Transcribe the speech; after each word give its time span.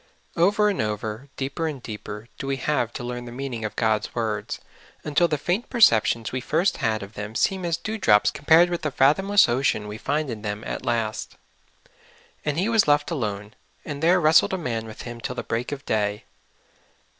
OVER 0.35 0.69
and 0.69 0.81
over, 0.81 1.29
deeper 1.37 1.67
and 1.67 1.79
deeper, 1.83 2.27
do 2.39 2.47
we 2.47 2.55
have 2.57 2.91
to 2.93 3.03
learn 3.03 3.25
the 3.25 3.31
meaning 3.31 3.63
of 3.63 3.75
God's 3.75 4.15
words, 4.15 4.59
until 5.03 5.27
the 5.27 5.37
faint 5.37 5.69
perceptions 5.69 6.31
we 6.31 6.41
first 6.41 6.77
had 6.77 7.03
of 7.03 7.13
them 7.13 7.35
seem 7.35 7.63
as 7.63 7.77
dew 7.77 7.99
drops 7.99 8.31
compared 8.31 8.71
with 8.71 8.81
the 8.81 8.89
fathomless 8.89 9.47
ocean 9.47 9.87
we 9.87 9.99
find 9.99 10.31
in 10.31 10.41
them 10.41 10.63
at 10.63 10.81
the 10.81 10.87
last." 10.87 11.37
And 12.43 12.57
he 12.57 12.67
was 12.67 12.87
left 12.87 13.11
alone, 13.11 13.53
and 13.85 14.01
there 14.01 14.19
wrestled 14.19 14.53
a 14.53 14.57
man 14.57 14.87
with 14.87 15.03
him 15.03 15.21
till 15.21 15.35
the 15.35 15.43
break 15.43 15.71
of 15.71 15.85
day. 15.85 16.23